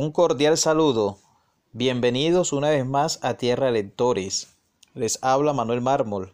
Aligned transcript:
Un 0.00 0.12
cordial 0.12 0.56
saludo. 0.56 1.18
Bienvenidos 1.72 2.52
una 2.52 2.70
vez 2.70 2.86
más 2.86 3.18
a 3.24 3.34
Tierra 3.34 3.66
de 3.66 3.72
Lectores. 3.72 4.56
Les 4.94 5.18
habla 5.22 5.52
Manuel 5.52 5.80
Mármol. 5.80 6.32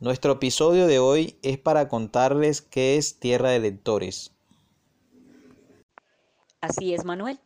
Nuestro 0.00 0.32
episodio 0.32 0.86
de 0.86 0.98
hoy 0.98 1.38
es 1.40 1.56
para 1.56 1.88
contarles 1.88 2.60
qué 2.60 2.98
es 2.98 3.18
Tierra 3.18 3.48
de 3.48 3.60
Lectores. 3.60 4.34
Así 6.60 6.92
es, 6.92 7.06
Manuel. 7.06 7.40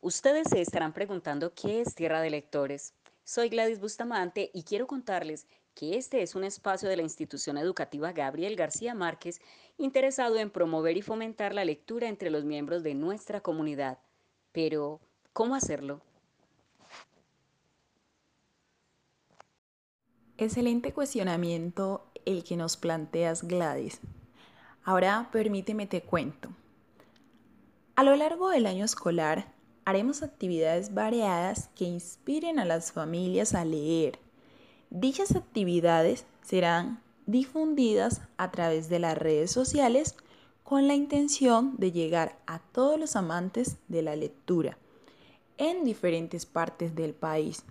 Ustedes 0.00 0.46
se 0.48 0.60
estarán 0.60 0.92
preguntando 0.92 1.54
qué 1.54 1.80
es 1.80 1.96
Tierra 1.96 2.20
de 2.20 2.30
Lectores. 2.30 2.94
Soy 3.24 3.48
Gladys 3.48 3.80
Bustamante 3.80 4.52
y 4.54 4.62
quiero 4.62 4.86
contarles 4.86 5.48
que 5.74 5.96
este 5.96 6.22
es 6.22 6.36
un 6.36 6.44
espacio 6.44 6.88
de 6.88 6.96
la 6.96 7.02
institución 7.02 7.58
educativa 7.58 8.12
Gabriel 8.12 8.54
García 8.54 8.94
Márquez 8.94 9.40
interesado 9.76 10.36
en 10.36 10.50
promover 10.50 10.96
y 10.96 11.02
fomentar 11.02 11.52
la 11.52 11.64
lectura 11.64 12.06
entre 12.06 12.30
los 12.30 12.44
miembros 12.44 12.84
de 12.84 12.94
nuestra 12.94 13.40
comunidad 13.40 13.98
pero, 14.52 15.00
¿cómo 15.32 15.54
hacerlo? 15.54 16.00
Excelente 20.38 20.92
cuestionamiento 20.92 22.06
el 22.24 22.44
que 22.44 22.56
nos 22.56 22.76
planteas 22.76 23.46
Gladys. 23.46 24.00
Ahora 24.84 25.28
permíteme 25.30 25.86
te 25.86 26.02
cuento. 26.02 26.48
A 27.94 28.02
lo 28.02 28.16
largo 28.16 28.48
del 28.48 28.66
año 28.66 28.84
escolar 28.84 29.52
haremos 29.84 30.22
actividades 30.22 30.94
variadas 30.94 31.68
que 31.74 31.84
inspiren 31.84 32.58
a 32.58 32.64
las 32.64 32.92
familias 32.92 33.54
a 33.54 33.64
leer. 33.64 34.18
Dichas 34.88 35.36
actividades 35.36 36.24
serán 36.42 37.02
difundidas 37.26 38.22
a 38.38 38.50
través 38.50 38.88
de 38.88 38.98
las 38.98 39.18
redes 39.18 39.50
sociales 39.50 40.16
con 40.64 40.86
la 40.86 40.94
intención 40.94 41.74
de 41.78 41.92
llegar 41.92 42.38
a 42.46 42.58
todos 42.58 42.98
los 42.98 43.16
amantes 43.16 43.76
de 43.88 44.02
la 44.02 44.16
lectura 44.16 44.78
en 45.58 45.84
diferentes 45.84 46.46
partes 46.46 46.94
del 46.94 47.12
país. 47.12 47.64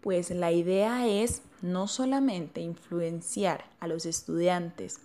Pues 0.00 0.30
la 0.30 0.52
idea 0.52 1.06
es 1.06 1.42
no 1.62 1.88
solamente 1.88 2.60
influenciar 2.60 3.64
a 3.80 3.86
los 3.86 4.04
estudiantes, 4.04 5.00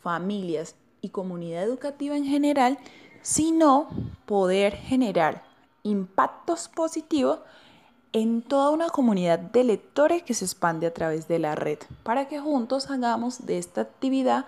familias 0.00 0.74
y 1.00 1.08
comunidad 1.08 1.62
educativa 1.62 2.16
en 2.16 2.26
general, 2.26 2.78
sino 3.22 3.88
poder 4.26 4.76
generar 4.76 5.44
impactos 5.82 6.68
positivos 6.68 7.40
en 8.12 8.42
toda 8.42 8.70
una 8.70 8.90
comunidad 8.90 9.38
de 9.38 9.64
lectores 9.64 10.22
que 10.22 10.34
se 10.34 10.44
expande 10.44 10.86
a 10.86 10.94
través 10.94 11.26
de 11.26 11.38
la 11.38 11.54
red, 11.54 11.78
para 12.02 12.28
que 12.28 12.38
juntos 12.38 12.90
hagamos 12.90 13.46
de 13.46 13.58
esta 13.58 13.80
actividad 13.80 14.46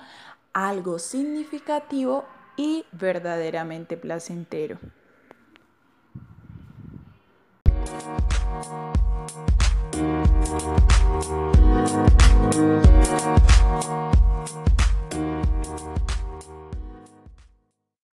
algo 0.56 0.98
significativo 0.98 2.24
y 2.56 2.86
verdaderamente 2.90 3.98
placentero. 3.98 4.78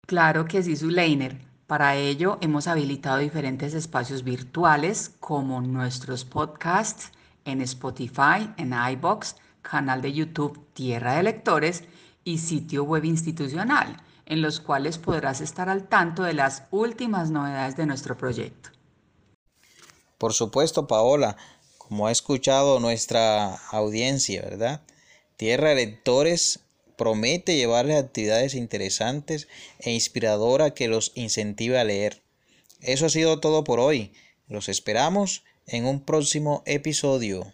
Claro 0.06 0.44
que 0.44 0.62
sí, 0.62 0.76
Zuleiner. 0.76 1.40
Para 1.66 1.96
ello 1.96 2.38
hemos 2.40 2.68
habilitado 2.68 3.18
diferentes 3.18 3.74
espacios 3.74 4.22
virtuales 4.22 5.16
como 5.18 5.60
nuestros 5.60 6.24
podcasts 6.24 7.10
en 7.44 7.62
Spotify, 7.62 8.54
en 8.56 8.72
iBox, 8.92 9.34
canal 9.60 10.00
de 10.00 10.12
YouTube 10.12 10.68
Tierra 10.72 11.16
de 11.16 11.24
Lectores 11.24 11.82
y 12.24 12.38
sitio 12.38 12.84
web 12.84 13.04
institucional, 13.04 14.02
en 14.26 14.42
los 14.42 14.60
cuales 14.60 14.98
podrás 14.98 15.40
estar 15.40 15.68
al 15.68 15.88
tanto 15.88 16.22
de 16.22 16.34
las 16.34 16.64
últimas 16.70 17.30
novedades 17.30 17.76
de 17.76 17.86
nuestro 17.86 18.16
proyecto. 18.16 18.70
Por 20.18 20.34
supuesto, 20.34 20.86
Paola, 20.86 21.36
como 21.78 22.06
ha 22.06 22.12
escuchado 22.12 22.80
nuestra 22.80 23.54
audiencia, 23.70 24.42
¿verdad? 24.42 24.82
Tierra 25.36 25.70
de 25.70 25.76
Lectores 25.76 26.60
promete 26.96 27.56
llevarles 27.56 27.96
actividades 27.96 28.54
interesantes 28.54 29.48
e 29.78 29.92
inspiradoras 29.92 30.72
que 30.72 30.88
los 30.88 31.12
incentive 31.14 31.78
a 31.78 31.84
leer. 31.84 32.20
Eso 32.80 33.06
ha 33.06 33.10
sido 33.10 33.40
todo 33.40 33.64
por 33.64 33.80
hoy. 33.80 34.12
Los 34.48 34.68
esperamos 34.68 35.44
en 35.66 35.86
un 35.86 36.00
próximo 36.00 36.62
episodio. 36.66 37.52